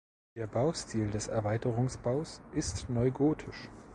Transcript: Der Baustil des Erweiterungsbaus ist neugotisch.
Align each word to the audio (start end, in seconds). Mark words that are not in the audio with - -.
Der 0.35 0.47
Baustil 0.47 1.11
des 1.11 1.27
Erweiterungsbaus 1.27 2.41
ist 2.53 2.89
neugotisch. 2.89 3.69